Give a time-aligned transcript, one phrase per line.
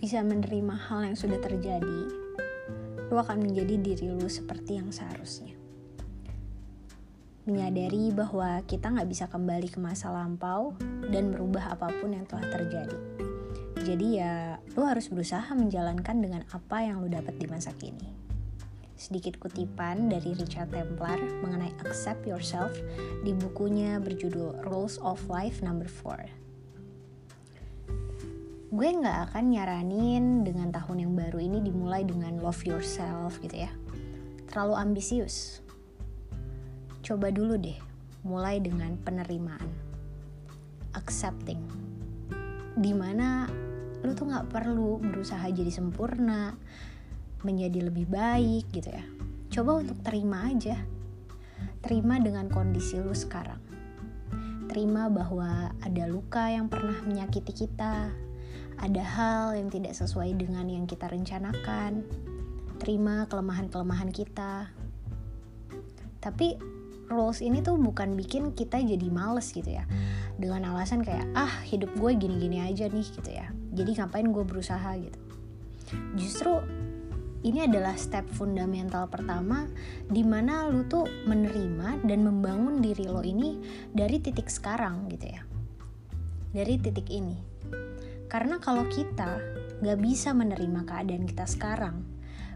[0.00, 2.00] bisa menerima hal yang sudah terjadi,
[3.06, 5.54] lu akan menjadi diri lu seperti yang seharusnya.
[7.46, 10.74] Menyadari bahwa kita nggak bisa kembali ke masa lampau
[11.06, 12.98] dan merubah apa pun yang telah terjadi.
[13.86, 18.10] Jadi ya, lu harus berusaha menjalankan dengan apa yang lu dapat di masa kini.
[18.98, 22.74] Sedikit kutipan dari Richard Templar mengenai accept yourself
[23.22, 26.49] di bukunya berjudul Rules of Life Number 4
[28.70, 33.70] gue nggak akan nyaranin dengan tahun yang baru ini dimulai dengan love yourself gitu ya.
[34.46, 35.58] Terlalu ambisius.
[37.02, 37.74] Coba dulu deh
[38.22, 39.66] mulai dengan penerimaan.
[40.94, 41.58] Accepting.
[42.78, 43.50] Di mana
[44.06, 46.54] lu tuh nggak perlu berusaha jadi sempurna
[47.42, 49.02] menjadi lebih baik gitu ya.
[49.50, 50.78] Coba untuk terima aja.
[51.82, 53.58] Terima dengan kondisi lu sekarang.
[54.70, 58.29] Terima bahwa ada luka yang pernah menyakiti kita
[58.80, 62.00] ada hal yang tidak sesuai dengan yang kita rencanakan.
[62.80, 64.72] Terima kelemahan-kelemahan kita.
[66.20, 66.56] Tapi
[67.12, 69.84] rules ini tuh bukan bikin kita jadi males gitu ya.
[70.40, 73.52] Dengan alasan kayak, ah hidup gue gini-gini aja nih gitu ya.
[73.76, 75.20] Jadi ngapain gue berusaha gitu.
[76.16, 76.56] Justru
[77.44, 79.68] ini adalah step fundamental pertama
[80.08, 83.60] di mana lu tuh menerima dan membangun diri lo ini
[83.92, 85.42] dari titik sekarang gitu ya.
[86.56, 87.36] Dari titik ini.
[88.30, 89.42] Karena kalau kita
[89.82, 92.06] gak bisa menerima keadaan kita sekarang,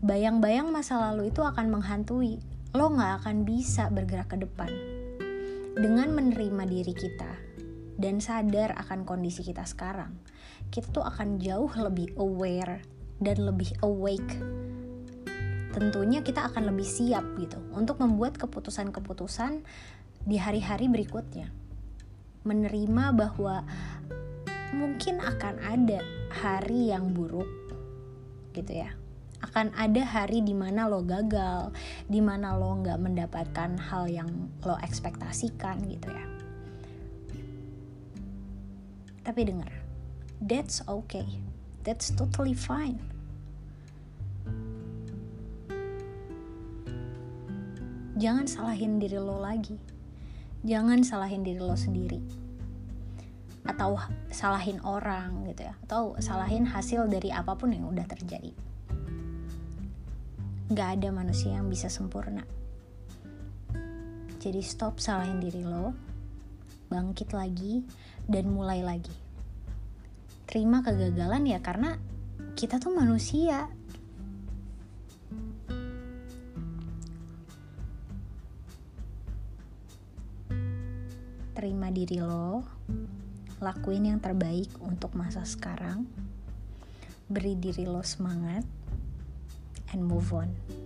[0.00, 2.40] bayang-bayang masa lalu itu akan menghantui.
[2.72, 4.72] Lo gak akan bisa bergerak ke depan.
[5.76, 7.32] Dengan menerima diri kita
[8.00, 10.16] dan sadar akan kondisi kita sekarang,
[10.72, 12.80] kita tuh akan jauh lebih aware
[13.20, 14.40] dan lebih awake.
[15.76, 19.60] Tentunya kita akan lebih siap gitu untuk membuat keputusan-keputusan
[20.24, 21.52] di hari-hari berikutnya.
[22.48, 23.68] Menerima bahwa
[24.72, 27.48] mungkin akan ada hari yang buruk
[28.52, 28.92] gitu ya
[29.38, 31.70] akan ada hari di mana lo gagal,
[32.10, 36.26] di mana lo nggak mendapatkan hal yang lo ekspektasikan gitu ya.
[39.22, 39.70] Tapi dengar,
[40.42, 41.26] that's okay,
[41.86, 42.98] that's totally fine.
[48.18, 49.78] Jangan salahin diri lo lagi,
[50.66, 52.47] jangan salahin diri lo sendiri
[53.68, 54.00] atau
[54.32, 55.76] salahin orang gitu ya.
[55.84, 58.56] Atau salahin hasil dari apa pun yang udah terjadi.
[60.72, 62.42] Nggak ada manusia yang bisa sempurna.
[64.40, 65.92] Jadi stop salahin diri lo
[66.88, 67.84] bangkit lagi
[68.24, 69.12] dan mulai lagi.
[70.48, 72.00] Terima kegagalan ya karena
[72.56, 73.68] kita tuh manusia.
[81.52, 82.62] Terima diri lo
[83.58, 86.06] lakuin yang terbaik untuk masa sekarang.
[87.28, 88.64] Beri diri lo semangat
[89.92, 90.77] and move on